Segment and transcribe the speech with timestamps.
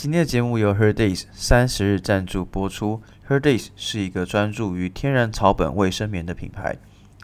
[0.00, 3.02] 今天的节目由 Her Days 三十日赞助播出。
[3.28, 6.76] Her Days 是一个专注于天然草本卫生棉的品牌，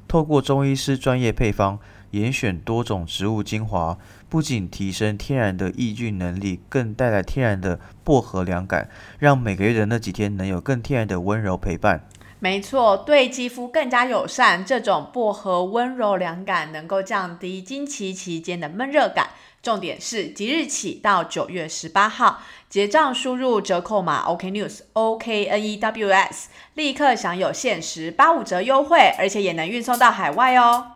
[0.08, 1.78] 透过中医师专业配方，
[2.10, 3.96] 严选多种植物精华，
[4.28, 12.08] 不仅提升天然的抑菌能力，更带来天然的薄荷凉感，让每个月的那几天能有更天然的温柔陪伴。
[12.40, 14.64] 没错，对肌肤更加友善。
[14.64, 19.28] 这种薄荷温柔凉感能够降低经期期间的闷热感。
[19.64, 30.88] 重点是即日起到九月十八号结账，输入折扣码 OK News O K N E W S，立刻享有限时八五折优惠，而且也能运送到海外哦。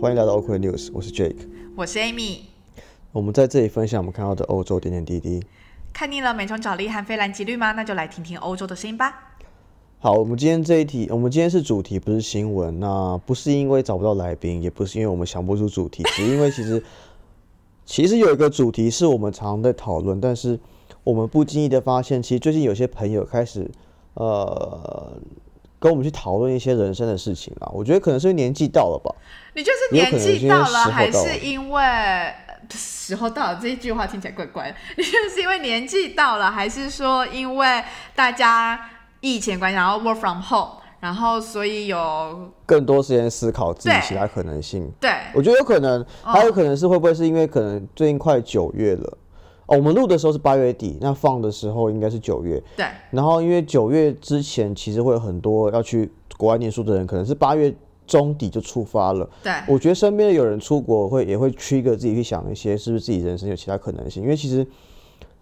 [0.00, 1.36] 欢迎来到 OK News，我是 Jake，
[1.76, 2.55] 我是 Amy。
[3.16, 5.42] 我们在这里分享我们看到的欧洲点点滴滴。
[5.90, 7.72] 看腻了美妆角力和菲兰吉绿吗？
[7.72, 9.38] 那就来听听欧洲的声音吧。
[10.00, 12.78] 好，我们今天这一题，我们今天是主题，不是新闻。
[12.78, 16.82] 那不是因为找不到来宾，也不是因为我们想不出主题，只因为其实
[17.86, 20.60] 其实有一个主题是我们常常在讨论，但是
[21.02, 23.66] 我们不经意的发现，其实最近有些朋友开始
[24.12, 25.18] 呃
[25.78, 27.70] 跟我们去讨论一些人生的事情啦。
[27.72, 29.10] 我觉得可能是年纪到了吧。
[29.54, 31.80] 你就是年纪到了，还是因为？
[32.70, 37.82] 时候到了这一句话听起来怪怪的， 你是因为年纪到了，还是说因为
[38.14, 38.78] 大家
[39.20, 44.90] 疫情关系，然后 work from home，然后所以有更多时间思考自己其他可能性？
[45.00, 49.18] 对，我觉得有可能，还有可能是会不会是因为可能最近快九月了
[49.66, 52.62] 哦，我们录的时候是八月底，那放的时候应该是九月。
[52.76, 57.74] 对，然后因为九月之前其实会有很多要去国外念书的人，可能是八月。
[58.06, 59.28] 中底就出发了。
[59.42, 64.66] 对，我觉得身边有人出国会也会去一个自己去想一些是不是自己人生有其他可能性，因为其实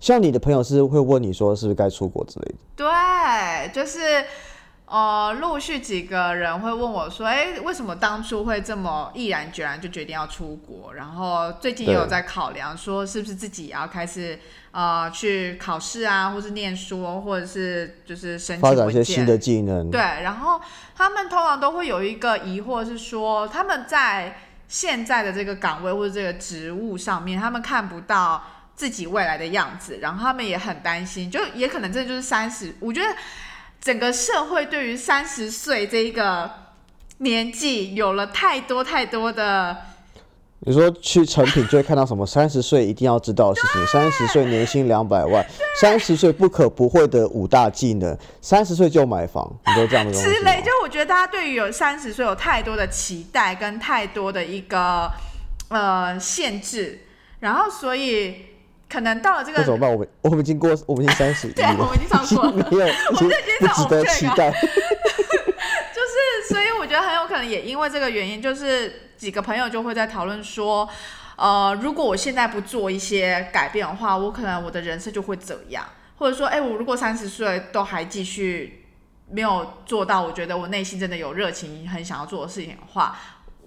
[0.00, 2.54] 像你的朋友是会问你说是不是该出国之类的。
[2.76, 3.98] 对，就是。
[4.94, 10.94] 呃，陆续几个人会问我说：“哎，为什么当初会这么毅然决然就决定要出国？
[10.94, 14.38] 然后最近也有在考量，说是不是自己也要开始
[14.70, 19.90] 呃去考试啊，或是念书，或者是就是申请发展一些新的技能。
[19.90, 20.60] 对，然后
[20.94, 24.38] 他们通常都会有一个疑惑是说，他们在
[24.68, 28.44] 现在的这个岗位或者这个职务上面，他们看不到
[28.76, 33.08] 自己未来的样子，然后他们也很担心，就也可能这就是三十，我觉得。
[33.84, 36.50] 整个社会对于三十岁这一个
[37.18, 39.76] 年纪有了太多太多的，
[40.60, 45.46] 你说去成品就会看到什么三十岁一定要知道的事情，三十岁年薪两百万，
[45.78, 50.28] 三十岁不可不会的五大技能，三十岁就买房，你都这样的东西。
[50.30, 55.12] 之类，就我觉得大家对于有三十岁有太多的期待跟太多的一个
[55.68, 57.00] 呃限制，
[57.40, 58.53] 然后所以。
[58.94, 59.92] 可能到了这个，那怎么办？
[59.92, 64.52] 我们我们已经过，我们已经三十， 对，我们已经超过， 没有， 我们已经不值得期待。
[64.52, 70.88] 就是，所以我觉得很有可能也因为这个原因，就是几个朋友就会在讨论说，
[71.34, 75.84] 呃，如果我现在不做一些改变的话，我可能我的人生就会怎样？
[76.18, 78.84] 或者说，哎，我如果三十岁都还继续
[79.28, 83.18] 没有做到，我觉得我内心真的有热情，很想要做的事情的话。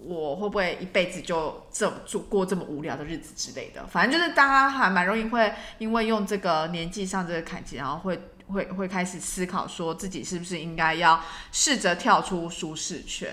[0.05, 1.95] 我会不会一辈子就这么
[2.29, 3.85] 过这么无聊的日子之类的？
[3.87, 11.19] 反正就是大家还蛮容易会因为用这个年纪上这个坎基，然后会会会开始思考，说自己是不是应该要
[11.51, 13.29] 试着跳出舒适圈。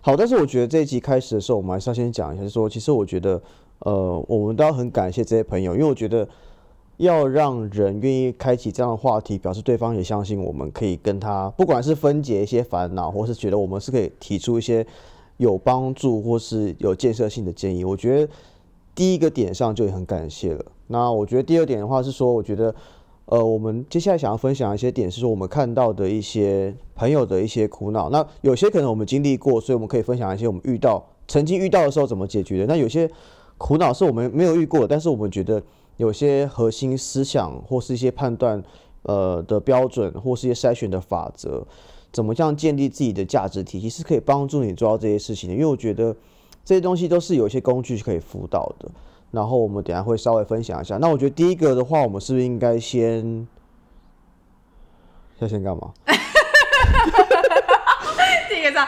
[0.00, 3.42] 好，但是我觉得这一集开始的时候，我们还是要先讲一下，说其实我觉得，
[3.80, 6.26] 呃，我们都要很感谢这些朋友，因为我觉得
[6.96, 14.86] 要让人愿意开启这样的话题，表示对方也相信我们可以跟他，不管是分解一些烦恼，或是觉得我们是可以提出一些。
[15.42, 18.32] 有帮助或是有建设性的建议，我觉得
[18.94, 20.64] 第一个点上就很感谢了。
[20.86, 22.72] 那我觉得第二点的话是说，我觉得
[23.24, 28.08] 呃，我们接下来想要分享一些点是说，我们看到的一些朋友的一些苦恼。
[28.10, 32.66] 那有些可能我们经历过，所以我们可以分享一些我们遇到曾经遇到的时候怎么解决的。
[32.66, 33.10] 那有些
[33.58, 35.60] 苦恼是我们没有遇过，但是我们觉得
[35.96, 38.62] 有些核心思想或是一些判断
[39.02, 41.66] 呃的标准，或是一些筛选的法则。
[42.12, 46.14] 怎么样建立自己的价值体系是可以帮助你做到这些事情的，因为我觉得
[46.64, 48.90] 这些东西都是有一些工具可以辅导的。
[49.30, 50.98] 然后我们等下会稍微分享一下。
[50.98, 53.48] 那我觉得第一个的话，我们是不是应该先
[55.38, 55.90] 要先干嘛？
[58.50, 58.78] 第一个这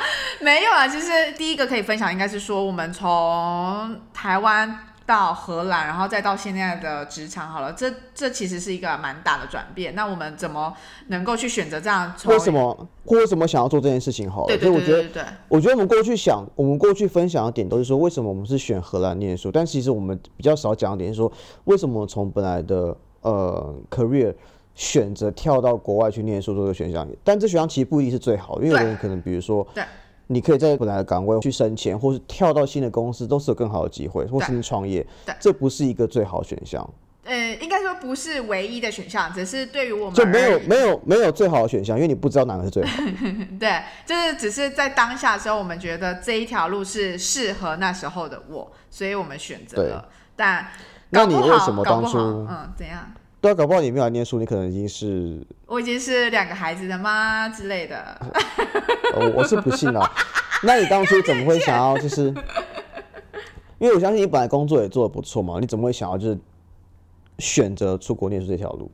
[0.45, 4.79] 没有啊，其实第一个可以分享应该是说，我们从台湾。
[5.07, 9.95] 到荷兰，然后再到现在的职场，好了，这这其实是一个蛮大的转变。
[9.95, 10.75] 那我们怎么
[11.09, 12.13] 能够去选择这样？
[12.27, 12.89] 为什么？
[13.05, 14.31] 为什么想要做这件事情？
[14.31, 15.23] 好，对对对对对。
[15.49, 19.53] 我觉得我们过去想，我们过去分享的点都是说，为什么我们是选荷兰念书？
[19.53, 21.31] 但其实我们比较少讲的点是说，
[21.65, 24.35] 为什么从本来的呃 career
[24.75, 29.85] 选择跳到国外去念书这个选项，但这选项其实不一定是最好的，因为有的人可能比如说对。
[30.35, 36.91] 你可以在本来的岗位去升迁，或是跳到新的公司，都是有更好的机会，或是创业对，这不是一个最好的选项。
[37.23, 43.13] 呃，应该说不是唯一的选项，只是对于我们就没有没有没有最好的选项，因为你不知道哪个是最好的。
[43.61, 50.09] 对，就是只是在当下的时候，我们觉得这一条路是适合那时候的我，所以我们选择了。
[50.35, 50.67] 但
[51.11, 53.11] 那你为什么当初嗯怎样？
[53.45, 58.19] 对啊，搞不好你没有来念书，你可能已经是，我已经是两个孩子的妈之类的。
[59.13, 60.11] 呃我是不信了。
[60.63, 62.29] 那你当初怎么会想要 就是？
[63.79, 66.39] 因为我相信你本来工作也做的不错嘛，你怎么会想要就是
[67.39, 68.91] 选择出国念书这条路？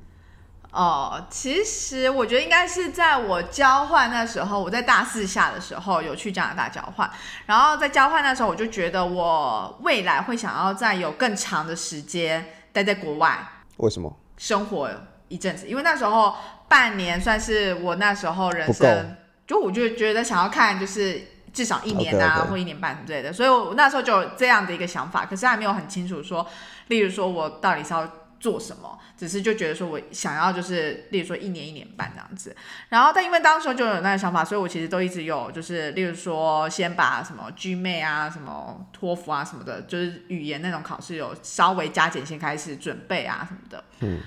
[0.72, 7.08] 哦，其实我觉得应该是在我交换那时候，我在大四下的时候有去加拿大交换，
[7.46, 13.38] 然后在交换那时候，我就觉得我未来会想要再有更长的时间待在国外
[13.76, 14.12] 为什么？
[14.40, 14.90] 生活
[15.28, 16.34] 一阵子，因为那时候
[16.66, 19.14] 半年算是我那时候人生，
[19.46, 21.20] 就我就觉得想要看就是
[21.52, 26.46] 至少一年啊或一年半之类的，所以我那时候就有这样的一个想法，可是还没有很清楚说，
[26.88, 28.10] 例如说我到底是要
[28.40, 32.56] 做什么，只是就觉得说我想要就是，例如说一年一年半这样子。
[32.88, 43.84] 然后，但因为当时就有那个想法，所以我其实都一直有就是，例如说先把什么 GMAT 啊、什么托福啊什么的，就是语言那种考试有稍微加减先开始准备啊什么的。
[44.00, 44.20] 嗯。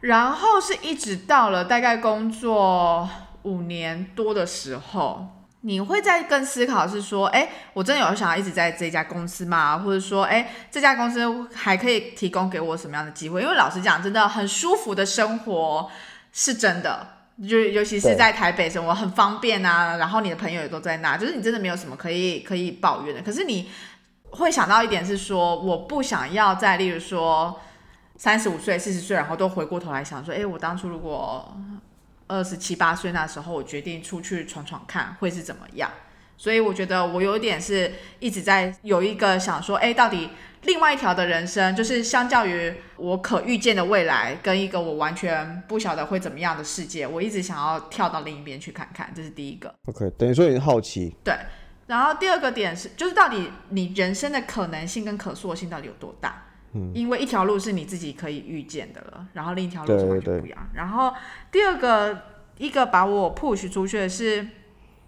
[0.00, 3.08] 然后是一直到了大概工作
[3.42, 9.78] 五年多的时候，你会在更思考是说，哎，我真的有想要一直在这家公司吗？
[9.78, 11.20] 或者说，哎，这家公司
[11.54, 13.42] 还可以提供给我什么样的机会？
[13.42, 15.90] 因为老实讲，真的很舒服的生活
[16.32, 17.06] 是真的，
[17.46, 23.20] 就尤其是在台北生活很方便啊，然后你的朋友也都在那，就是你真的没有什么可以可以抱怨的。
[23.20, 23.70] 可是你
[24.30, 27.60] 会想到一点是说，我不想要再例如说
[28.16, 31.54] 三十五岁、四十岁，然后都回过头来想说，哎，我当初如果
[32.30, 35.90] 二十七八岁那时候，我决定出去闯闯看，会是怎么样？
[36.36, 40.30] 所以我觉得我有一点是一直在有一个想说，哎，到底
[40.62, 49.74] 另外一条的人生，就是相较于我可预见的未来，跟一个我完全不晓得会怎么样的世界，我一直想要跳到另一边去看看，这是第一个。
[49.86, 51.34] OK，等于说你是好奇，对，
[51.88, 56.46] 然后第二个点是，就是到底你人生的可能性跟可塑性到底有多大？
[56.72, 60.68] 嗯，因为一条路是你自己可以预见的了，然后另一条路是对完全不一样。
[60.74, 61.12] 然后
[61.50, 62.22] 第二个
[62.58, 64.46] 一个把我 push 出去的是，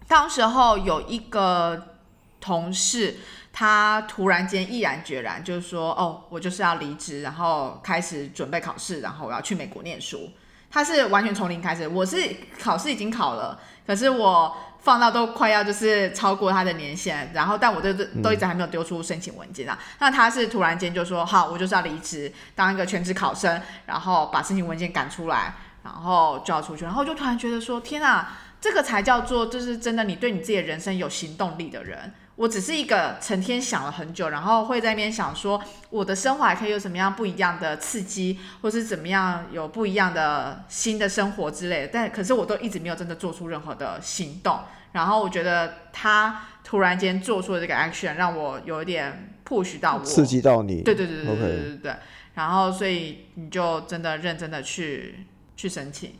[0.07, 1.95] 当时候有一个
[2.41, 3.15] 同事，
[3.53, 10.29] 他突然间毅然决然就是说，哦，我就是要离职，然后开始准备考试，然后我要去美国念书。
[10.69, 12.17] 他是完全从零开始，我是
[12.59, 19.79] 考试已经考了，可是我放到都快要就是超过他的年限，然后但我都都一直还没有丢出申请文件啊。
[19.99, 32.13] 那他是突然间就说好，我就是要离职，当一个全职考生，然后把申请文件赶出来，然后就要出去，然后就突然觉得说天啊，这个才叫做就是真的你对你自己的人生有行动力的人。
[32.43, 41.89] 我只是一个成天想了很久，然后会在那边想说，我的生活还可以有什么样不一样的刺激，或是怎么样有不一样的新的生活之类的。
[41.93, 44.59] 但可是我都一直没有真的做出任何的行动。
[44.91, 50.81] 然后我觉得他突然间做出了这个 action，让我有一点 push 到我，刺激到你。
[50.81, 51.95] 对对对对对对对。
[52.33, 55.25] 然后所以你就真的认真的去
[55.55, 56.11] 去申请。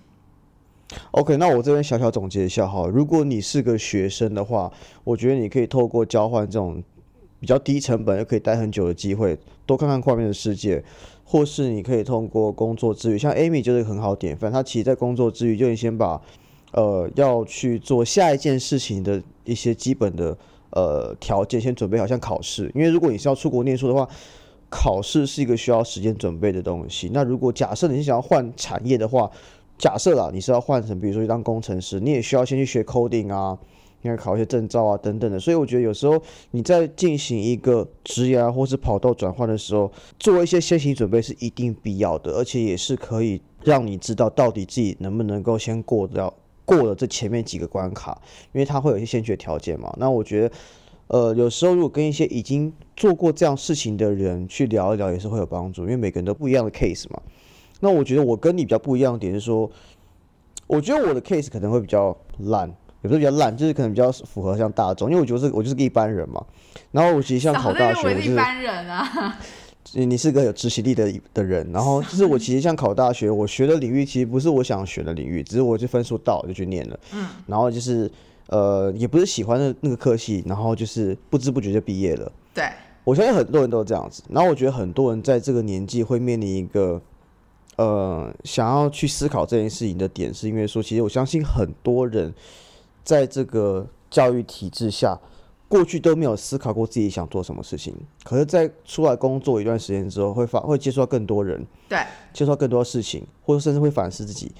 [1.11, 4.71] OK，那我这边小小总结一下哈，如果你是个学生的话，
[5.03, 6.83] 我觉得你可以透过交换这种
[7.39, 10.83] 比较低成本又可以待很久的机会，多看看外面的世界，
[11.23, 16.21] 或是你可以通过工作之余，像 Amy 就是个很好典范，她其实在工作之余就已经先把
[16.71, 20.37] 呃要去做下一件事情的一些基本的
[20.71, 24.07] 呃条件先准备好，像考试，因为如果你是要出国念书的话。
[24.75, 27.07] 考试是一个需要时间准备的东西。
[27.13, 29.29] 那如果假设你是想要换产业的话，
[29.83, 33.59] 假设啦，你是要换成比如说去当工程师，你也需要先去学 coding 啊，
[34.01, 35.37] 你要考一些证照啊等等的。
[35.37, 36.17] 所以我觉得有时候
[36.51, 48.21] 你在进行一个职业啊或是跑道转换的时候，做一些先行准备是一定必要的，而且也是可以让你知道到底自己能不能够先过得了过了这前面几个关卡，
[48.53, 49.93] 因为它会有一些先决条件嘛。
[49.99, 50.55] 那我觉得。
[51.07, 57.21] 呃，有时候如果跟一些已经做过这样事情的人去聊一聊，也是会有帮助，因为每个人都不一样的 case 嘛。
[57.83, 59.69] 那我觉得我跟你比较不一样的点是说，
[60.67, 62.65] 我觉得我的 case 可能会比较烂，
[63.01, 66.41] 也不是比较烂，就是可能比较符合像大众，因为我觉得是我就是个一般人嘛。
[66.91, 69.37] 然后我其实像考大学，我就是一般人啊，
[69.95, 78.09] 你你是个有执行力的的人，然后就是我其实像考大学，我学的领域其实不是我想学的领域，只是我就分数到我就去念了，嗯，然后就是
[78.47, 82.31] 呃也不是喜欢的那个科系，然后就是不知不觉就毕业了。
[82.53, 82.63] 对，
[83.03, 87.01] 我相信很多人都是这样子，然后我觉得很多人在这个年纪会面临一个
[87.77, 92.33] 呃想要去思考这件事情的点，是因为说，其实我相信很多人
[93.03, 95.19] 在这个教育体制下，
[95.67, 101.97] 过去都没有思考过自己想做什么事情，可是，在出来工作一段时间之后，会发会接触到更多人，对，
[102.31, 104.51] 接触到更多事情，或者甚至会反思自己，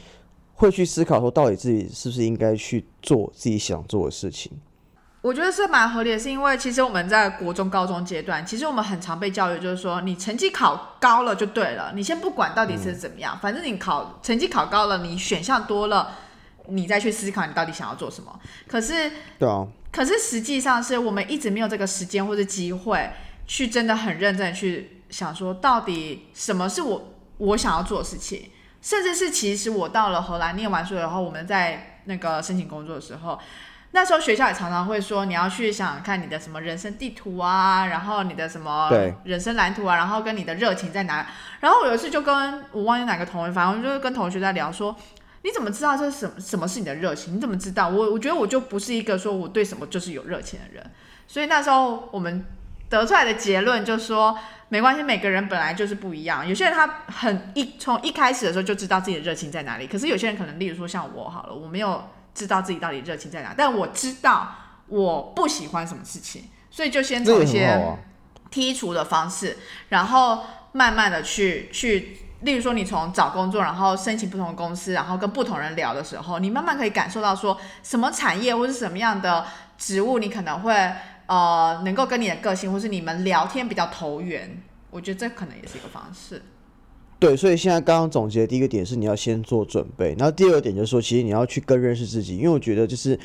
[0.56, 4.52] 会去思考说，到底自己是不是应该去做自己想做的事情。
[5.24, 16.12] 我觉得是蛮合理的，是因为其实我们在国中、高中阶段，其实我们很常被教育，就是说你成绩考高了就对了，你先不管到底是怎么样，反正你考成绩考高了，你选项多了，
[16.68, 18.38] 你再去思考你到底想要做什么。
[18.68, 23.10] 可是，对啊，可是实际上是我们一直没有这个时间或者机会
[23.48, 28.50] 去真的很认真的去想说，到底什么是我我想要做的事情，
[28.82, 33.40] 甚至是其实我到了荷兰念完书以后，我们在那个申请工作的时候。
[33.96, 38.90] 那时候学校也常常会说，你要去想想看你的什么人生地图啊，然后你的什么
[39.24, 41.28] 人生蓝图啊，然后跟你的热情在哪。
[41.60, 44.96] 然后我有一次就跟我忘记哪个同学，反正就是跟同学在聊说，
[45.44, 47.36] 你怎么知道这是什么什么是你的热情？
[47.36, 47.88] 你怎么知道？
[47.88, 50.84] 我我觉得我就不是一个说我对什么就是有热情的人。
[51.28, 52.44] 所以那时候我们
[52.90, 54.36] 得出来的结论就是说，
[54.70, 56.48] 没关系，每个人本来就是不一样。
[56.50, 62.04] 有些人他很一从一开始的时候就知道自己的热情在哪里，可是有些人可能，例如说像我好了，我没有。
[62.34, 64.56] 知道自己到底热情在哪，但我知道
[64.88, 67.98] 我不喜欢什么事情，所以就先从一些
[68.52, 69.58] 剔除的方式，
[69.90, 79.46] 然后慢慢的去去，例如说你从找工作，然后申请不同的公司，然后跟不同人聊的时候，你慢慢可以感受到说什么产业或是什么样的
[79.78, 80.92] 职务，你可能会
[81.28, 86.42] 呃能够跟你的个性或是你们聊天比较投缘，我觉得这可能也是一个方式。
[87.24, 93.18] 对，所以现在刚刚总结的第一个点是你要先做准备，然后第二个点就是说，其实你要去更认识自己，因为我觉得就是，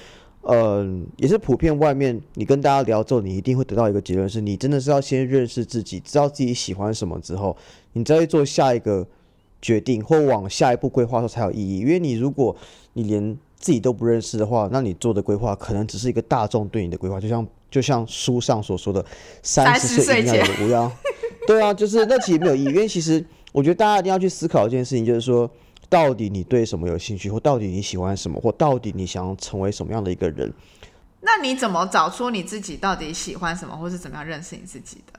[0.43, 7.57] 呃，也是普遍外面你跟大家聊之后，你一定会得到一个结论，是你真的是要先认识自己，知道自己喜欢什么之后，
[7.95, 9.05] 你再去做下一个
[9.61, 11.78] 决定或往下一步规划的时候才有意义。
[11.81, 12.55] 因为你如果
[12.93, 19.05] 你连自己都不认识的话，那你做的规划可能只是一个大众对你的规划，就像就像书上所说的
[19.43, 20.93] 三十岁一定要有模样，
[21.49, 23.26] 对啊，就是那其实没有意义，因为其实。
[23.52, 25.50] 我觉得大家一定要去思考一件事情，就是说，
[25.88, 30.52] 到底你对什么有兴趣，或到底你喜欢什么，或到底你想要成为什么样的一个人？
[31.21, 35.19] 那你怎么找出你自己到底喜欢什么，或是怎么样认识你自己的？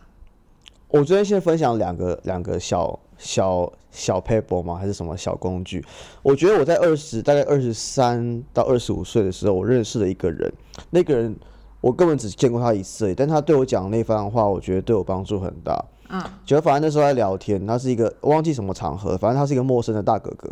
[0.88, 4.76] 我昨天先分享两个两个小小小 paper 吗？
[4.76, 5.84] 还是什么小工具？
[6.24, 10.52] 我觉得我在二十大概二十三到二十五岁的时候，我认识了一个人，
[10.90, 11.36] 那个人
[11.82, 15.84] 我根本只见过他一次，但他对我讲那番话，我觉得对我帮助很大。
[16.12, 20.50] 嗯，觉得反正那时候在聊天，他是一个忘记什么场合，反正他是一个陌生的大哥哥，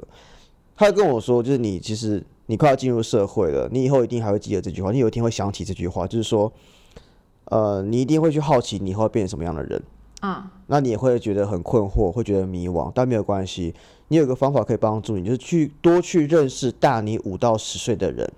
[0.76, 6.54] 他跟我说，就是你其实你快要进入社会了，你以后一定还会记得这句话，你有一天会想起这句话，就是说，
[7.46, 9.82] 呃，你一定会去好奇你以后会变成什么样的人，
[10.22, 13.74] 嗯，那你也会觉得很困惑，会觉得迷惘，但没有关系，
[14.10, 18.32] 你有个方法可以帮助你，就是去多去认识大你五到十岁的人，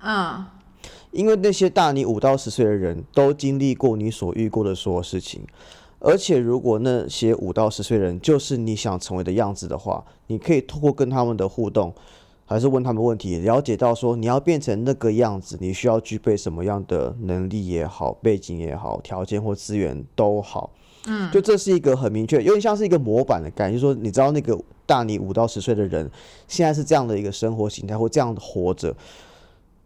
[0.00, 0.44] 嗯，
[1.10, 5.44] 因为那些大你五到十岁的人都经历过你所遇过的所有事情。
[5.98, 11.92] 而且，如果那些五到十岁人就是你想成为的样子的话，你可以透过跟他们的互动，
[12.44, 20.70] 还是问他们问题，了解到说你要变成那个样子，你需要具备什么样的能力也好，背景也好，条件或资源都好。
[21.06, 26.10] 嗯，就这是一个很明确，有点像是一个模板的概念，就是说你知道那个大你五到十岁的人
[26.46, 28.94] 现在是这样的一个生活形态，或这样活着。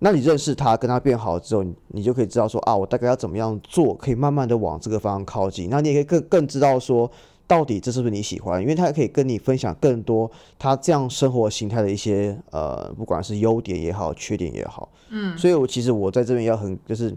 [0.03, 5.69] 那你认识他，跟他变好之后，你就可以知道说啊，我大概要怎么样做，可以慢慢的往这个方向靠近。
[5.69, 7.11] 那你也可以更更知道说，
[7.47, 8.63] 到底这是不是你喜欢？
[8.63, 14.89] 因为他可以跟你分享更多他这样生活形态的一些呃，不管是优点也好，缺点也好。
[15.11, 17.15] 嗯，所以我其实我在这边要很就是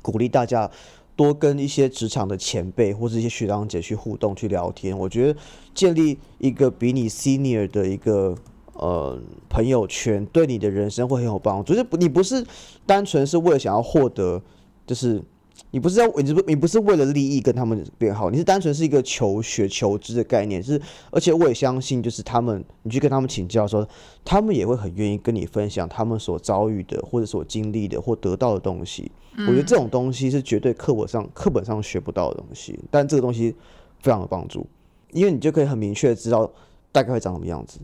[0.00, 0.70] 鼓励大家
[1.14, 4.98] 多跟一些职场的前辈或者一些学长姐去互动、去聊天。
[4.98, 5.38] 我觉得
[5.74, 8.34] 建立一个比你 senior 的一个。
[8.74, 11.72] 呃，朋友圈对你的人生会很有帮助。
[11.72, 12.44] 就是不，你不是
[12.86, 14.42] 单纯是为了想要获得，
[14.86, 15.22] 就是
[15.70, 20.62] 你不是要，你不，你不是为了利益跟他们变好，你是单纯是一个求学求知的概念。
[20.62, 23.86] 是，而且我也相信，就是他们，你去跟他们请教，说
[24.24, 29.12] 他们也会很愿意跟你分享他们所遭遇的，或者所经历的，或得到的东西。
[29.34, 33.54] 我觉得这种东西是绝对课本上课本上学不到的东西，但这个东西
[34.00, 34.66] 非常有帮助，
[35.12, 36.50] 因为你就可以很明确的知道
[36.90, 37.78] 大概会长什么样子。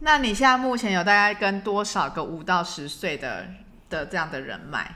[0.00, 3.44] 那你现在目前有大概跟多少个五到十岁的
[3.88, 4.86] 的这样的人脉？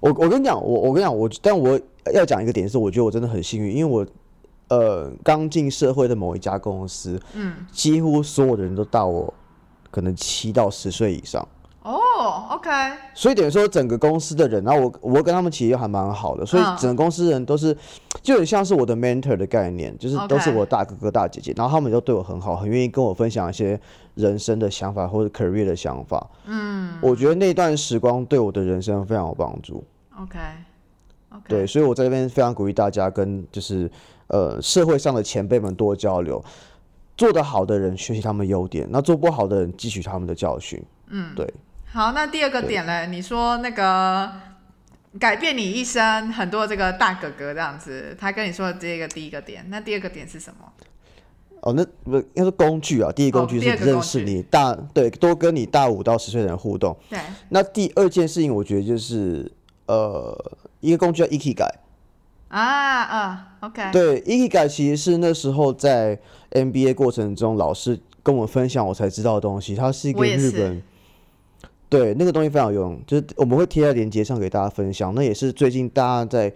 [0.00, 1.78] 我我跟你讲，我我跟你讲，我但我
[2.12, 4.06] 要讲一个点是，我觉得我真的很幸运，因为我
[4.68, 9.32] 呃刚进社会的某一家公司，嗯，几乎所有的人都大我
[9.90, 11.46] 可能七到十岁以上。
[11.82, 12.70] 哦，哦，OK，
[13.12, 17.76] 所以等于说整个公司的人，然后我我跟他们其实还蛮好的，所以嗯整个公司人都是
[18.22, 23.80] 就很像是我的 mentor 的概念，就是都是我大哥哥大姐姐，然后他们都对我很好，很愿意跟我分享一些
[24.14, 26.30] 人生的想法或者 career 的想法。
[26.46, 29.84] 嗯，我觉得那段时光对我的人生非常有帮助。
[30.18, 33.90] OK，OK，对，所以我在这边非常鼓励大家跟就是
[34.26, 36.44] 呃社会上的前辈们多交流，
[37.16, 40.82] 做得好的人学习他们优点，那做不好的人汲取他们的教训。
[41.08, 41.52] 嗯，对。
[41.86, 43.06] 好，那第二个点呢？
[43.06, 44.30] 你说那个
[45.18, 50.72] 改变你一生很多这个大哥哥这样子，他跟你说的这个第一个点，那第二个点是什么？
[51.62, 53.10] 哦，那不应该是工具啊。
[53.10, 56.96] 第一工具是认识具你大，对，多跟你大五到十岁的人互动。
[57.08, 59.50] 对，那第二件事情，我觉得就是
[59.86, 60.36] 呃，
[60.80, 61.78] 一个工具叫 Eki 改。
[62.48, 66.18] 啊啊，OK，对，Eki 改其实是那时候在
[66.50, 69.74] MBA 过程中，老师跟我们分享我才知道的东西。
[69.74, 70.82] 它是一个日本，
[71.88, 75.14] 对，那个东西非常有用，就是我们会贴在链接上给大家分享。
[75.14, 76.52] 那也是最近大家在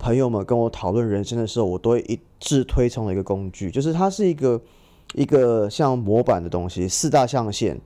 [0.00, 4.60] 朋友们跟我讨论人生的时候，我都会一致推崇的一个工具，就是它是一个
[5.14, 7.78] 一个像模板的东西，四大象限。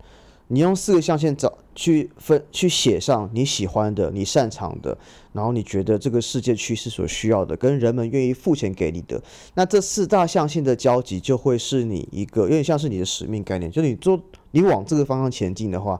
[0.49, 4.97] 你用四个象限找去分去写上你喜欢的、你擅长的，
[5.33, 9.21] 然后你觉得这个世界趋势所需要的，跟人们愿意付钱给你的，
[9.55, 15.99] 那这四大象限的交集就会是你一个有点像是你的使命概念，就你做你往这个方向前进的话，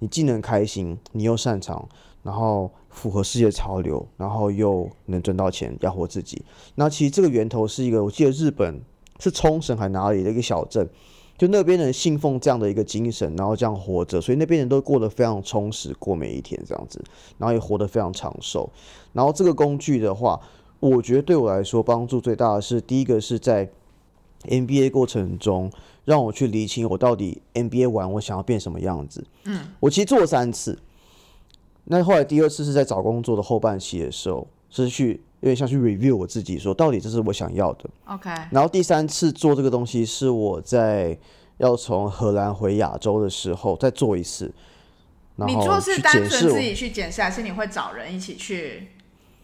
[0.00, 1.88] 你既能开心，你又擅长，
[2.24, 6.44] 然后符合世界潮流，然后又能赚到钱养活自己。
[6.74, 8.80] 那其实这个源头是一个，我记得日本
[9.20, 10.88] 是冲绳还哪里的一个小镇。
[11.36, 17.02] 就那边人信奉这样的一个精神，然后这样活着，所以那边人都过得非常充实，过每一天这样子，
[17.38, 18.70] 然后也活得非常长寿。
[19.12, 20.40] 然后这个工具的话，
[20.78, 23.68] 我觉得对我来说帮助最大的是，第一个是在
[24.44, 25.68] NBA 过程中
[26.04, 29.26] 让我去理清我到底 NBA 完我想要变什么样子。
[29.46, 30.78] 嗯，我其实做了三次，
[31.84, 37.90] 那后来第二次是在找工作的后半期的时候，是去有点像去 review 我自己，说到底这是我想要的。
[38.06, 41.16] OK，然后第三次做这个东西是我在
[41.58, 44.52] 要从荷兰回亚洲的时候再做一次，
[45.36, 46.12] 然你做是单。
[46.28, 48.88] 纯自己去检视，还是你会找人一起去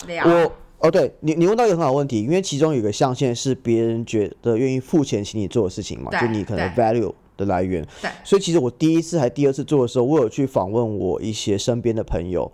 [0.06, 0.24] 聊？
[0.26, 7.82] 我哦，对你，你问到一个很好的问题，因为其中有一个象限是别人觉得愿意付钱请你做的事情嘛，就你可能 value 的来源。
[8.02, 12.52] 对，所以其实我第一次还第二次做的时候，我有去访问我一些身边的朋友。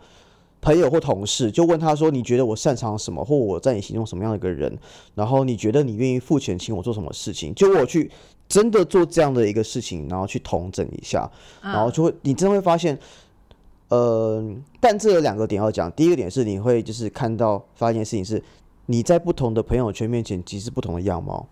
[0.62, 4.76] 朋友或同事就问他说：“你觉得我擅长什么，或我在你心中什么样的一个人？
[5.14, 8.10] 然后你觉得你愿意付钱请我做什么事情？”就我去
[8.48, 11.30] 真的做这样的一个事情，然后去统整一下，
[11.62, 12.98] 然后就会你真的会发现，
[13.90, 14.42] 呃，
[14.80, 15.92] 但这有两个点要讲。
[15.92, 18.42] 第一个点是你会就是看到发现事情是
[18.86, 21.46] 你在不同的朋友圈面前其实是不同的样貌。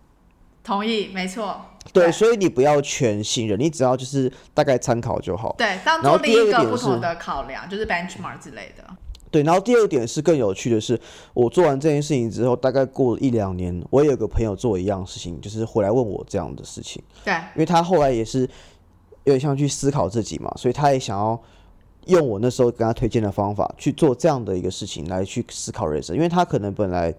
[0.65, 1.61] 同意，没错。
[1.93, 5.55] 对，所以你不要全信任，你只要就是大概参考就好。
[5.59, 8.83] 对，当做另一个不同的考量，就是 benchmark 之类的。
[9.31, 10.99] 对，然后第二点是更有趣的是，
[11.35, 18.41] 我做完这件事情之后，大概过了一两年，我也有个朋友做一样事情，就是回来问我这样的事情，对，因为他后来也是
[19.25, 21.39] 有点像去思考自己嘛，所以他也想要
[22.07, 27.13] 用我那时候跟他推荐的方法去做这样的一个事情来去思考人生，因为他可能本来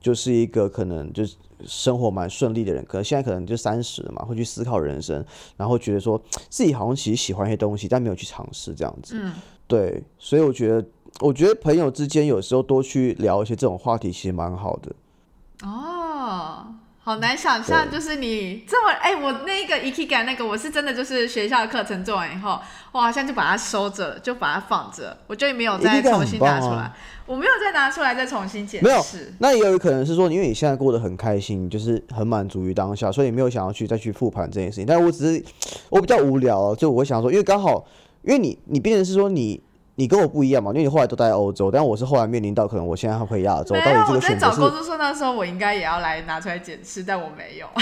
[0.00, 5.24] 就是一个可能就是生活蛮顺利的人，可能现在可能就三十了嘛，会去思考人生，
[5.56, 9.14] 然后觉得说自己好像其实喜欢一些东西，但没有去尝试这样子。
[9.18, 9.32] 嗯，
[9.66, 10.84] 对，所以我觉得，
[11.20, 14.92] 我觉得朋友之间有时候多去聊一些这种话题，其实蛮好的。
[15.62, 16.66] 哦，
[16.98, 22.60] 好难想象，就是你这么哎、我那个 Ikigai 那个，我是真的就是学校的课程做完以后，
[22.92, 29.32] 我好像就把它收着，就把它放着，我就没有再重新拿出来，啊我没有再拿出来再重新解没有释。
[29.40, 34.86] 那也有可能是说，因为你现在过得很开心，就是很满足于当下，所以你没有想要去再去复盘这件事情。
[34.86, 35.44] 但我只是
[35.90, 37.84] 我比较无聊，就我会想说，因为刚好，
[38.22, 39.60] 因为你你变成是说你
[39.96, 47.66] 你跟我不一样嘛，因为你后来都待在欧洲，但我是后来面临到可能我现在要回亚洲，没有，到底这我在个选择是找工作说那时候我应该也要来拿出来检视，但我没有。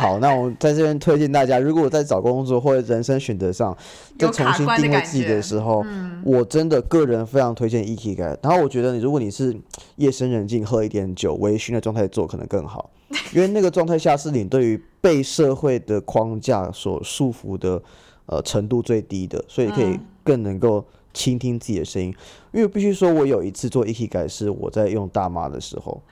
[0.00, 3.76] 好，那我在这边推荐大家，如果在找工作或者人生选择上，
[4.18, 5.84] 再重新定位自己的时候，
[6.24, 8.34] 我真的个人非常推荐 Ikigai。
[8.42, 9.54] 然后我觉得你，如果你是
[9.96, 12.88] 夜深人静喝一点酒、微醺的状态做，可能更好，
[13.34, 17.82] 因为那个状态下是你对于被社会的框架所束缚的
[18.24, 20.82] 呃程度最低的，所以可以嗯更能够
[21.12, 22.14] 倾听自己的声音。
[22.52, 26.02] 因为必须说，我有一次做 Ikigai 是我在用大麻的时候。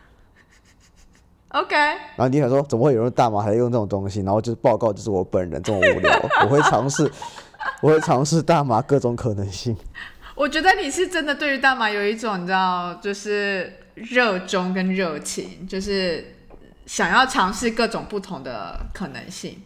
[1.51, 4.21] OK，然后你想说，怎么会有人大麻还用这种东西？
[4.21, 6.13] 然后就是报告，就是我本人这么无聊，
[6.45, 7.11] 我会尝试，
[7.81, 9.75] 我会尝试大麻各种可能性。
[10.35, 16.37] 我觉得你是真的对于大麻有一种你知道，就是热衷跟热情，就是
[16.85, 19.63] 想要尝试各种不同的可能性。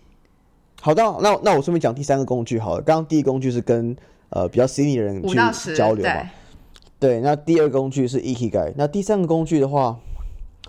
[0.80, 2.82] 好的，那那我顺便讲第三个工具好了。
[2.82, 3.94] 刚刚第一个工具是跟
[4.30, 6.12] 呃比较 senior 的人去交流嘛
[7.00, 9.98] 对，对，那第二工具是 e k i g a i 那第三个工具的话，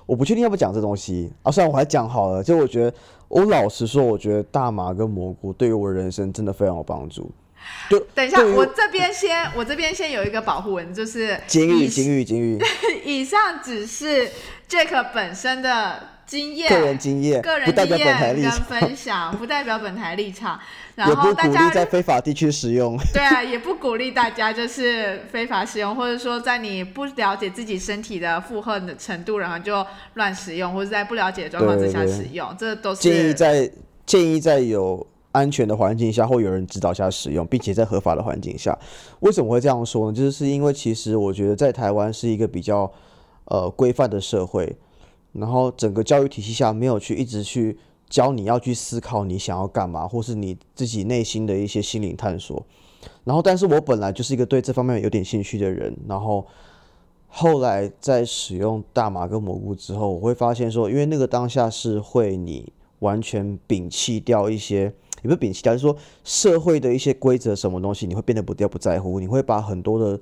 [0.05, 1.51] 我不确定要不要讲这东西啊。
[1.51, 2.93] 虽然我还讲好了，就我觉得，
[3.27, 7.31] 我老实说，我觉得大麻跟蘑菇对于我人生真的非常有帮助。
[7.89, 12.59] 就等一下，我这边先， 我这边先有一个保护文，就是金玉，以金玉，金玉，
[13.05, 14.29] 以上只是
[14.69, 20.59] Jack 本身的经验、个人经验，个人经验跟分享，不代表本台立场。
[20.95, 22.97] 然也不鼓励后大家在非法地区使用。
[23.13, 33.71] 对啊，也不鼓励大家就是非法使用，或者说在你不了解自己身体的负荷的程度，然后就乱使用，或者在不了解的状况之下对对使用，这都是建议在
[34.05, 38.77] 建议在有安全的环境下，或有人指导下使用，并且在合法的环境下。
[39.21, 40.15] 为什么会这样说呢？
[40.15, 42.91] 就是因为其实我觉得在台湾是一个比较
[43.45, 44.75] 呃规范的社会，
[45.31, 47.77] 然后整个教育体系下没有去一直去
[48.13, 52.63] 教你要去思考你想要干嘛，或是你自己内心的一些心灵探索。
[53.23, 56.45] 然后，但是我本来就是一个对这方面有点兴趣的人，然后
[57.27, 70.19] 后来在使用大麻跟蘑菇之后，我会发现说，因为那个当下是会你完全摒弃掉一些，也不是摒弃掉，就是说社会的一些规则什么东西，你会变得不掉不在乎，你会把很多的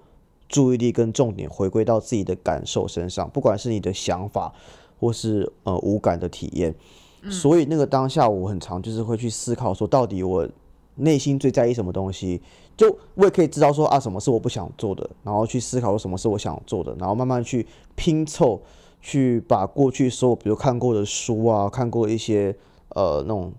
[0.47, 4.54] 注意力跟重点回归到自己的感受身上，不管是你的想法
[4.97, 6.73] 或是呃无感的体验。
[7.29, 10.47] 所以那个当下，我很常就是会去思考说，到底我
[10.95, 12.41] 内心最在意什么东西，
[12.75, 18.62] 就我也可以知道说啊，什么是我不想做的，然后去思考什么是我想做的，然后慢慢去拼凑，
[19.01, 22.55] 去把过去所有比如看过的书啊，看过一些
[22.89, 23.51] 呃那种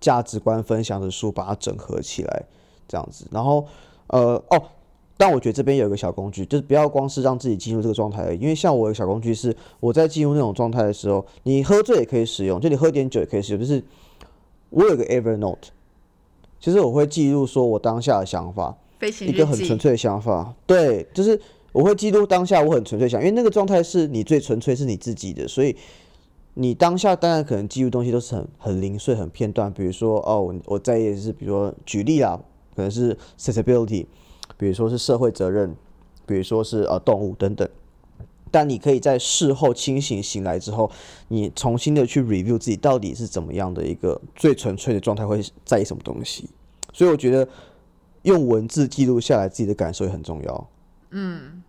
[0.00, 2.44] 价值观分享的书，把它整合起来，
[2.86, 3.26] 这样子。
[3.30, 3.66] 然后
[4.08, 4.62] 呃哦，
[5.16, 13.82] 但我觉得这边有一个小工具，就是不要光是让自己进入这个状态而已，因为像我有个小工具是我在进入那种状态的时候，你喝醉也可以使用，就你喝点酒也可以使用，就是
[14.70, 15.68] 我有个 Evernote。
[16.58, 18.74] 其实我会记录说我当下的想法，
[19.20, 19.78] 一个很纯。
[19.78, 20.54] 粹的想法。
[20.66, 21.38] 对，就是
[21.72, 25.76] 我会记录当下我很纯粹想，因为那个状态是你最纯粹是你自己的，所以
[26.54, 29.70] 你当下当然可能记录东西都是很很零碎、很片段。
[29.70, 32.40] 比如说哦，我我在意的是，比如说举例啦，
[32.74, 34.06] 可能是 accessibility，
[34.56, 35.74] 比如说是社会责任，
[36.26, 37.68] 比如说是呃动物等等。
[38.50, 40.88] 但你可以在事后清醒醒来之后，
[41.26, 46.48] 你重新的去 review 自己到底是怎么样的一个最纯粹的状态，会在意什么东西。
[46.92, 47.48] 所以我觉得
[48.22, 50.68] 用文字记录下来自己的感受也很重要。
[51.10, 51.64] 嗯，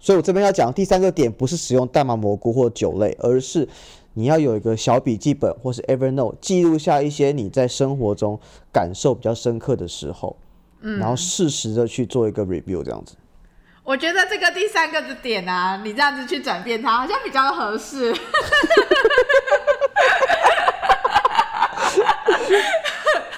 [0.00, 3.68] 所以我这边要讲第三个点，不是使用大麻蘑菇或酒类，而是
[4.14, 8.40] 你要有一个小笔记本或是 Evernote 记录下一些你在生活中
[8.72, 10.36] 感受比较深刻的时候，
[10.82, 13.16] 嗯，然后适时的去做一个 review 这样子。
[13.84, 18.12] 我觉得这个第三个的点啊，你这样子去转变它，好像比较合适。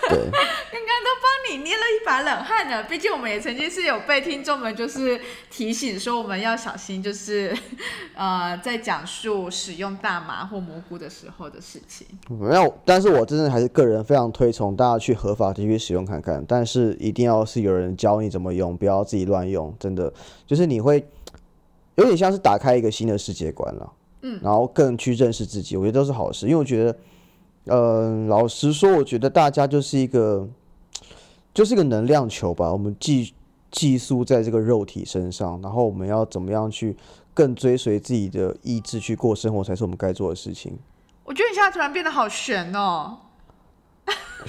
[0.06, 0.18] 对，
[0.70, 2.82] 刚刚都帮你捏了一把冷汗呢。
[2.84, 7.56] 毕竟我们也曾经是有被听众们就是提醒说，我们要小心，就是
[8.16, 12.06] 呃，在讲述使用大麻或蘑菇的时候的事情。
[12.28, 19.72] 没有，但是我真的还是个人非常推崇大家去合法地区使用看看，但是一定要是有人教你怎么用，不要自己乱用。
[19.78, 20.12] 真的，
[20.46, 21.06] 就是你会
[21.94, 26.46] 有点像是打开一个新的世界观了，嗯，然后更去认识自己，我觉得都是好事。
[26.46, 26.96] 因为我觉得，
[27.66, 30.48] 呃，老实说，我觉得大家就是一个，
[31.54, 33.32] 就是一个能量球吧，我们寄
[33.70, 36.96] 寄宿在这个肉体身上，然后我们要怎么样去
[37.32, 40.76] 更追随自己的意志去过生活，才是我们该做的事情。
[41.22, 43.18] 我觉得你现在突然变得好悬哦。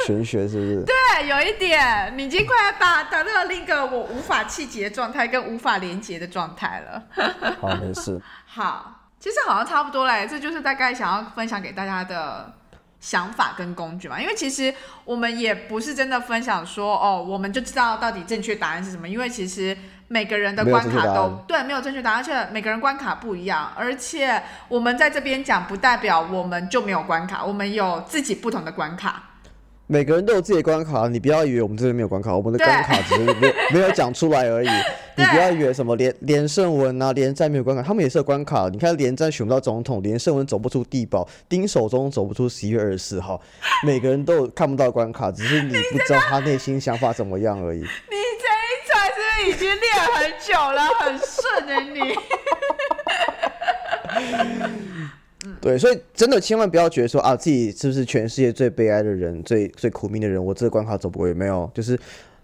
[0.05, 0.83] 玄学是不是？
[0.89, 7.03] 对，有一点，你已经快要达达到另一个我无法气结的状态跟无法连接的状态了。
[7.61, 8.21] 好，没事。
[8.45, 12.53] 好，其实好像差不多嘞，这就是大概想要分享给大家的
[12.99, 14.19] 想法跟工具嘛。
[14.19, 19.77] 因为其实我们也不是真的分享说哦，我们就知道到底正确答案是什么，因为其实
[20.07, 29.23] 每个人的关卡都对没有正确答案，而且每个人关卡不一样，而且我们在这边讲不代表我们就没有关卡，我们有自己不同的关卡。
[29.87, 34.67] 每个人都有自己的关卡，你不要以为我们这边没有关卡，我们的关卡只是没没有讲出来而已。
[35.17, 38.67] 你不要以为什么连连胜文啊、连战没有关卡，他们也是有关卡。
[38.69, 43.39] 你看连战选不到总统，连胜文走不出地堡，丁守中走不出十一月二十四号，
[43.85, 47.79] 每个人都有看不到关卡，只是你不知道他内心想法怎么样而已。
[47.79, 52.15] 你这一串是不是已经练很久了，很顺的你。
[55.61, 60.43] 对，所以真的千万不要觉得说啊，自己是不是全世界最悲哀的人、最最苦命的人？
[60.43, 61.99] 我这个关卡走不过，也没有，就是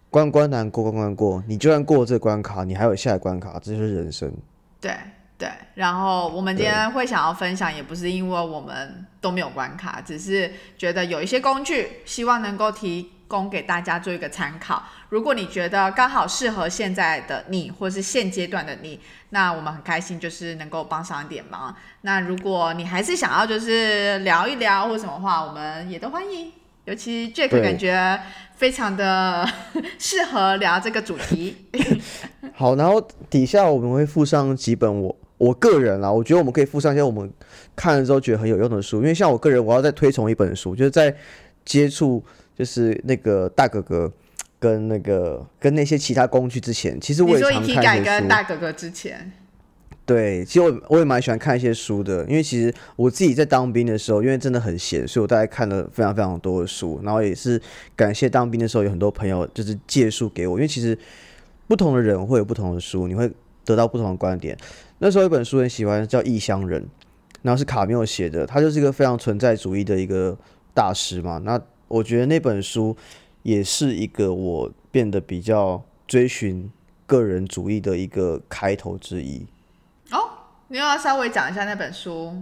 [0.10, 1.44] 关关难过关关过。
[1.48, 4.32] 你就算过了这个关卡，你还有下一关卡，这就是人生。
[4.80, 4.92] 对
[5.38, 14.84] 对，然后我们今天会想要分享，也不是因为我们都没有关卡，只是觉得有一些工具，希望能够提供给大家做一个参考。
[15.08, 21.74] 如果你觉得刚好适合现在的你，或是现阶段的你，那我们很开心，就是能够帮上一点忙。
[22.02, 26.52] 那如果你还是想要就是聊一聊或什么话，我们也都欢迎。
[26.84, 28.20] 尤其 Jack 感觉
[28.56, 29.48] 非常的
[29.98, 31.68] 适合聊这个主题。
[32.54, 37.32] 好，然后底下我们会附上几本我我个人啦，我觉得我们可以附上一些我们
[37.76, 41.16] 看了之后觉得很有用的书，因为像我个人，我要再推崇一本书，就是在
[41.64, 42.24] 接触
[42.58, 44.12] 就是那个大哥哥
[44.60, 48.20] 跟那个跟那些其他工具之前，其实我也常遗体改看一些书。
[48.20, 49.32] 跟大哥哥之前，
[50.06, 57.60] 对，其实我我也蛮喜欢看一些书的，因为其实我自己在当兵的时候，因为真的很闲，所以我大概看了非常非常多的书，然后也是
[57.96, 60.98] 感谢当兵的时候有很多朋友就是借书给我，因为其实
[61.68, 63.32] 不同的人会有不同的书，你会
[63.64, 64.58] 得到不同的观点。
[65.00, 66.82] 那时候有一本书很喜欢，叫《异乡人》，
[67.42, 70.38] 然后是卡缪写的，他就是一个非常存在主义的一个
[70.76, 71.42] 大师嘛。
[71.44, 71.60] 那
[71.92, 72.96] 我觉得那本书
[73.44, 76.72] 也是一个我变得比较追寻
[77.06, 79.46] 个人主义的一个开头之一。
[80.12, 80.30] 哦
[80.70, 82.34] 你要稍微讲一下那本书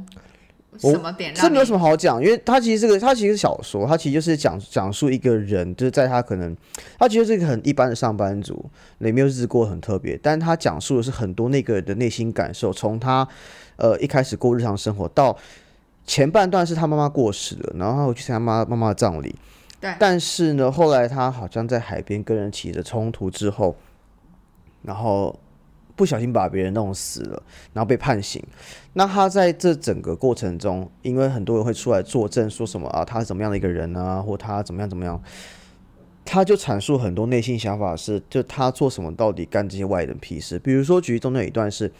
[0.78, 6.56] 什么点让你这没有什么好讲，因为它其实这个它其实是小说，它其实就是讲讲述一个人，就是在他可能
[7.00, 13.28] 他其实是一个很一般的上班族，也没有日子过得很特别，但他讲述的是很多那个人的内心感受，从他
[13.78, 15.36] 呃一开始过日常生活到
[16.10, 19.36] 前半段是他妈妈过世了，然后他回去参加妈妈妈的葬礼，
[19.80, 23.76] 对但是呢，后来他好像在海边跟人起了冲突之后，
[24.82, 25.40] 然后
[25.96, 27.44] 不小心把别人弄死了，
[27.74, 28.44] 然后被判刑。
[28.94, 35.22] 那他在这整个过程中，因为很多人会出来作证，说什么啊，他是怎么样的一个人啊，或他怎么样怎么样，
[36.26, 40.58] 他就阐述很多内心想法是，就他做什么到底干这些外人屁事。
[40.58, 41.94] 比如说，举例中的一段是。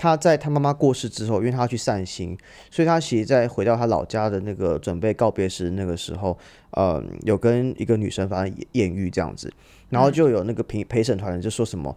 [0.00, 2.34] 他在他妈妈过世之后，因为他要去散心，
[2.70, 6.38] 所以他其实在回到他老家的那个准备告别时那个时候，
[6.70, 9.52] 呃，有跟一个女生发生艳遇这样子，
[9.90, 11.94] 然后就有那个陪陪审团人就说什么，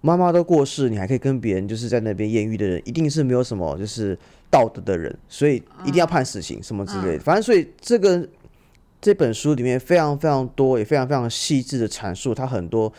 [0.00, 4.18] 妈妈都过世，你还可以跟别人就是在那边艳遇的人，一定是没有什么就是
[4.50, 7.22] 道德的人，所以一定要判死刑什么之类的。
[7.22, 8.26] 反正所以这个
[8.98, 12.90] 这本书里面非常非常多，也非常非常细致的阐述他很多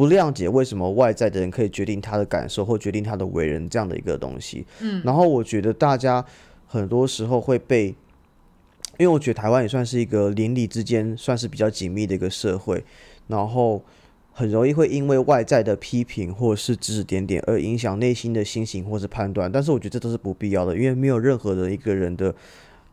[0.00, 4.64] 不谅解为什么外在的人可以决定他的感受或决定他的为人这样的一个东西。
[4.80, 6.24] 嗯，然后我觉得大家
[6.66, 7.94] 很多时候会被。
[8.98, 12.82] 因为我觉得台湾也算是一个邻里之间算是比较紧密的一个社会，
[13.28, 13.82] 然后
[14.30, 22.34] 很容易会因为外在的批评或是指指点点而影响内心的心情或是判断，但是我觉得这都是不必要的，因为没有任何的一个人的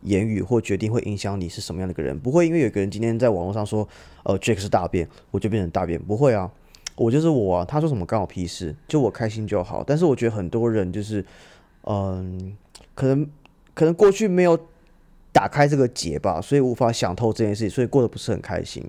[0.00, 3.86] 言语或决定会影响你是什么样的一个人，不会因为有一个人今天在网络上说，
[4.24, 6.50] 呃，Jack 是大便，我就变成大便，不会啊，
[6.98, 9.82] 我就是我啊，他说什么关我屁事，就我开心就好。
[9.82, 11.24] 但是我觉得很多人就是，
[11.84, 12.56] 嗯，
[12.94, 13.26] 可能
[13.72, 14.58] 可能过去没有
[15.32, 18.84] 打开这个结吧，所以无法想透这件事情，所以过得不是很开心。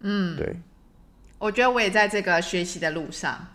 [0.00, 0.56] 嗯，对。
[1.38, 3.46] 我觉得我也在这个学习的路上。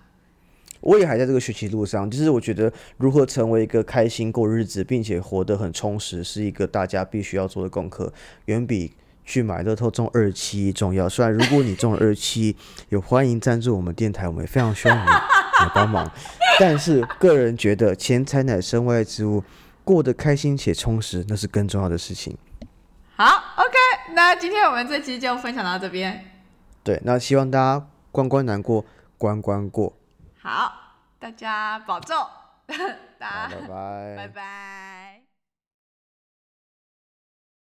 [0.81, 8.13] 我也还在这个学习路上，就是我觉得如何成为一个开心过日子，并且活得很充实，是一个大家必须要做的功课，
[8.45, 8.93] 远比
[9.29, 11.07] 去买乐透中二期重要。
[11.07, 12.57] 虽然如果你中了二期，
[12.89, 16.11] 有欢迎赞助我们电台，我们也非常需要你来帮忙。
[16.59, 19.43] 但是个人觉得，钱财乃身外之物，
[19.83, 22.35] 过得开心且充实，那是更重要的事情。
[23.15, 23.25] 好
[23.57, 23.77] ，OK，
[24.15, 26.25] 那今天我们这期就分享到这边。
[26.83, 28.83] 对，那希望大家关关难过
[29.15, 29.93] 关关过。
[30.41, 30.73] 好，
[31.19, 32.17] 大家保重，
[33.19, 34.15] 大，家拜拜。
[34.17, 35.08] 拜拜。